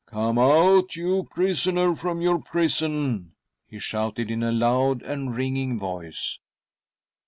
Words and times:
"Come 0.07 0.39
out, 0.39 0.95
you 0.95 1.27
prisoner 1.29 1.95
from 1.95 2.21
your 2.21 2.39
prison!" 2.39 3.33
he 3.69 3.77
shouted 3.77 4.31
in 4.31 4.41
a 4.41 4.51
loud 4.51 5.03
and 5.03 5.35
ringing 5.37 5.77
voice. 5.77 6.39